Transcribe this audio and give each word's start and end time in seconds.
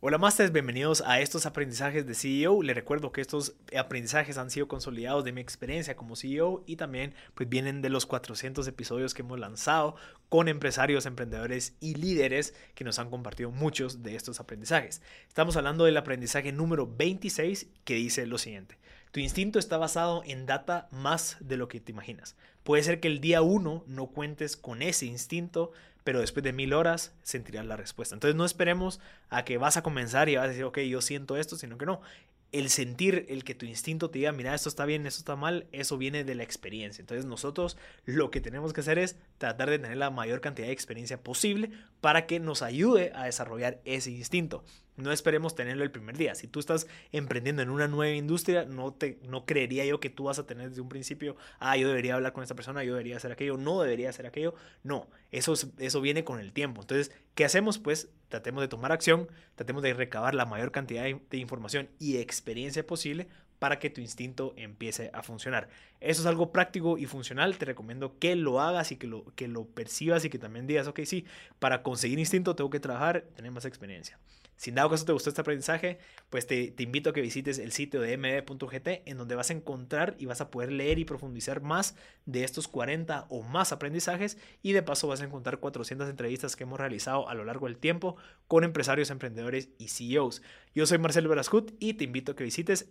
Hola 0.00 0.16
Masters, 0.16 0.52
bienvenidos 0.52 1.02
a 1.04 1.18
estos 1.18 1.44
aprendizajes 1.44 2.06
de 2.06 2.14
CEO. 2.14 2.62
Les 2.62 2.76
recuerdo 2.76 3.10
que 3.10 3.20
estos 3.20 3.56
aprendizajes 3.76 4.38
han 4.38 4.48
sido 4.48 4.68
consolidados 4.68 5.24
de 5.24 5.32
mi 5.32 5.40
experiencia 5.40 5.96
como 5.96 6.14
CEO 6.14 6.62
y 6.66 6.76
también 6.76 7.14
pues 7.34 7.48
vienen 7.48 7.82
de 7.82 7.90
los 7.90 8.06
400 8.06 8.68
episodios 8.68 9.12
que 9.12 9.22
hemos 9.22 9.40
lanzado 9.40 9.96
con 10.28 10.46
empresarios, 10.46 11.04
emprendedores 11.04 11.74
y 11.80 11.96
líderes 11.96 12.54
que 12.76 12.84
nos 12.84 13.00
han 13.00 13.10
compartido 13.10 13.50
muchos 13.50 14.04
de 14.04 14.14
estos 14.14 14.38
aprendizajes. 14.38 15.02
Estamos 15.26 15.56
hablando 15.56 15.84
del 15.84 15.96
aprendizaje 15.96 16.52
número 16.52 16.86
26 16.86 17.66
que 17.82 17.94
dice 17.94 18.24
lo 18.24 18.38
siguiente. 18.38 18.77
Tu 19.12 19.20
instinto 19.20 19.58
está 19.58 19.78
basado 19.78 20.22
en 20.26 20.46
data 20.46 20.88
más 20.90 21.36
de 21.40 21.56
lo 21.56 21.68
que 21.68 21.80
te 21.80 21.92
imaginas. 21.92 22.36
Puede 22.62 22.82
ser 22.82 23.00
que 23.00 23.08
el 23.08 23.20
día 23.20 23.40
1 23.40 23.84
no 23.86 24.06
cuentes 24.08 24.56
con 24.56 24.82
ese 24.82 25.06
instinto, 25.06 25.72
pero 26.04 26.20
después 26.20 26.44
de 26.44 26.52
mil 26.52 26.74
horas 26.74 27.12
sentirás 27.22 27.64
la 27.64 27.76
respuesta. 27.76 28.14
Entonces 28.14 28.36
no 28.36 28.44
esperemos 28.44 29.00
a 29.30 29.44
que 29.44 29.56
vas 29.56 29.76
a 29.76 29.82
comenzar 29.82 30.28
y 30.28 30.36
vas 30.36 30.44
a 30.44 30.48
decir, 30.48 30.64
ok, 30.64 30.78
yo 30.80 31.00
siento 31.00 31.36
esto, 31.36 31.56
sino 31.56 31.78
que 31.78 31.86
no. 31.86 32.02
El 32.50 32.70
sentir, 32.70 33.26
el 33.28 33.44
que 33.44 33.54
tu 33.54 33.66
instinto 33.66 34.10
te 34.10 34.18
diga, 34.18 34.32
mira, 34.32 34.54
esto 34.54 34.70
está 34.70 34.86
bien, 34.86 35.06
esto 35.06 35.20
está 35.20 35.36
mal, 35.36 35.66
eso 35.72 35.98
viene 35.98 36.24
de 36.24 36.34
la 36.34 36.44
experiencia. 36.44 37.02
Entonces 37.02 37.24
nosotros 37.26 37.76
lo 38.04 38.30
que 38.30 38.40
tenemos 38.40 38.72
que 38.72 38.80
hacer 38.80 38.98
es 38.98 39.16
tratar 39.38 39.70
de 39.70 39.78
tener 39.78 39.96
la 39.96 40.10
mayor 40.10 40.40
cantidad 40.40 40.66
de 40.66 40.72
experiencia 40.72 41.22
posible 41.22 41.70
para 42.00 42.26
que 42.26 42.40
nos 42.40 42.62
ayude 42.62 43.12
a 43.14 43.24
desarrollar 43.24 43.80
ese 43.84 44.10
instinto. 44.10 44.64
No 44.98 45.12
esperemos 45.12 45.54
tenerlo 45.54 45.84
el 45.84 45.90
primer 45.90 46.16
día. 46.16 46.34
Si 46.34 46.48
tú 46.48 46.58
estás 46.58 46.88
emprendiendo 47.12 47.62
en 47.62 47.70
una 47.70 47.86
nueva 47.86 48.14
industria, 48.14 48.64
no, 48.64 48.92
te, 48.92 49.18
no 49.22 49.46
creería 49.46 49.84
yo 49.84 50.00
que 50.00 50.10
tú 50.10 50.24
vas 50.24 50.38
a 50.38 50.46
tener 50.46 50.68
desde 50.68 50.82
un 50.82 50.88
principio, 50.88 51.36
ah, 51.60 51.76
yo 51.76 51.88
debería 51.88 52.16
hablar 52.16 52.32
con 52.32 52.42
esta 52.42 52.56
persona, 52.56 52.82
yo 52.82 52.92
debería 52.92 53.16
hacer 53.16 53.30
aquello, 53.30 53.56
no 53.56 53.80
debería 53.80 54.10
hacer 54.10 54.26
aquello. 54.26 54.54
No, 54.82 55.08
eso, 55.30 55.54
eso 55.78 56.00
viene 56.00 56.24
con 56.24 56.40
el 56.40 56.52
tiempo. 56.52 56.80
Entonces, 56.80 57.12
¿qué 57.36 57.44
hacemos? 57.44 57.78
Pues 57.78 58.10
tratemos 58.28 58.60
de 58.60 58.68
tomar 58.68 58.90
acción, 58.90 59.28
tratemos 59.54 59.82
de 59.82 59.94
recabar 59.94 60.34
la 60.34 60.44
mayor 60.46 60.72
cantidad 60.72 61.04
de 61.04 61.36
información 61.38 61.88
y 61.98 62.16
experiencia 62.16 62.86
posible 62.86 63.28
para 63.58 63.78
que 63.78 63.90
tu 63.90 64.00
instinto 64.00 64.54
empiece 64.56 65.10
a 65.12 65.22
funcionar. 65.22 65.68
Eso 66.00 66.22
es 66.22 66.26
algo 66.26 66.52
práctico 66.52 66.98
y 66.98 67.06
funcional. 67.06 67.58
Te 67.58 67.66
recomiendo 67.66 68.18
que 68.18 68.36
lo 68.36 68.60
hagas 68.60 68.92
y 68.92 68.96
que 68.96 69.06
lo, 69.06 69.24
que 69.34 69.48
lo 69.48 69.66
percibas 69.66 70.24
y 70.24 70.30
que 70.30 70.38
también 70.38 70.66
digas, 70.66 70.86
ok, 70.86 71.00
sí, 71.04 71.24
para 71.58 71.82
conseguir 71.82 72.18
instinto 72.18 72.54
tengo 72.54 72.70
que 72.70 72.80
trabajar, 72.80 73.22
tener 73.34 73.50
más 73.50 73.64
experiencia. 73.64 74.18
Si 74.58 74.70
en 74.70 74.76
dado 74.76 74.90
caso 74.90 75.04
te 75.04 75.12
gustó 75.12 75.30
este 75.30 75.40
aprendizaje, 75.40 76.00
pues 76.30 76.48
te, 76.48 76.72
te 76.72 76.82
invito 76.82 77.10
a 77.10 77.12
que 77.12 77.20
visites 77.20 77.60
el 77.60 77.70
sitio 77.70 78.00
de 78.00 78.16
mb.gt 78.16 78.88
en 79.06 79.16
donde 79.16 79.36
vas 79.36 79.50
a 79.50 79.52
encontrar 79.52 80.16
y 80.18 80.26
vas 80.26 80.40
a 80.40 80.50
poder 80.50 80.72
leer 80.72 80.98
y 80.98 81.04
profundizar 81.04 81.60
más 81.60 81.94
de 82.26 82.42
estos 82.42 82.66
40 82.66 83.26
o 83.28 83.42
más 83.42 83.70
aprendizajes 83.70 84.36
y 84.60 84.72
de 84.72 84.82
paso 84.82 85.06
vas 85.06 85.20
a 85.20 85.24
encontrar 85.24 85.60
400 85.60 86.10
entrevistas 86.10 86.56
que 86.56 86.64
hemos 86.64 86.80
realizado 86.80 87.28
a 87.28 87.34
lo 87.34 87.44
largo 87.44 87.66
del 87.66 87.78
tiempo 87.78 88.16
con 88.48 88.64
empresarios, 88.64 89.10
emprendedores 89.10 89.68
y 89.78 89.88
CEOs. 89.88 90.42
Yo 90.74 90.86
soy 90.86 90.98
Marcelo 90.98 91.28
Verascut 91.28 91.72
y 91.78 91.94
te 91.94 92.02
invito 92.02 92.32
a 92.32 92.36
que 92.36 92.42
visites 92.42 92.88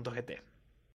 mb.gt. 0.00 0.40